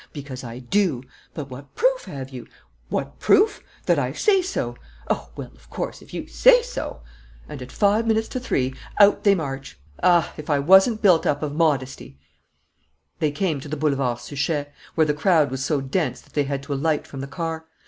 'Because 0.13 0.43
I 0.43 0.57
do.' 0.57 1.03
'But 1.35 1.51
what 1.51 1.75
proof 1.75 2.05
have 2.05 2.31
you?' 2.31 2.47
'What 2.89 3.19
proof? 3.19 3.61
That 3.85 3.99
I 3.99 4.13
say 4.13 4.41
so.' 4.41 4.75
'Oh, 5.11 5.29
well, 5.35 5.51
of 5.53 5.69
course, 5.69 6.01
if 6.01 6.11
you 6.11 6.25
say 6.25 6.63
so!' 6.63 7.03
And, 7.47 7.61
at 7.61 7.71
five 7.71 8.07
minutes 8.07 8.27
to 8.29 8.39
three, 8.39 8.73
out 8.99 9.23
they 9.23 9.35
march. 9.35 9.79
Ah, 10.01 10.33
if 10.37 10.49
I 10.49 10.57
wasn't 10.57 11.03
built 11.03 11.27
up 11.27 11.43
of 11.43 11.53
modesty" 11.53 12.17
They 13.19 13.29
came 13.29 13.59
to 13.59 13.67
the 13.69 13.77
Boulevard 13.77 14.17
Suchet, 14.17 14.71
where 14.95 15.05
the 15.05 15.13
crowd 15.13 15.51
was 15.51 15.63
so 15.63 15.81
dense 15.81 16.19
that 16.21 16.33
they 16.33 16.45
had 16.45 16.63
to 16.63 16.73
alight 16.73 17.05
from 17.05 17.19
the 17.19 17.27
car. 17.27 17.67